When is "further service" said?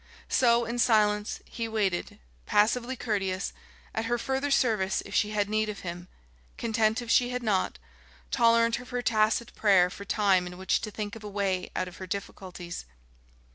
4.17-5.03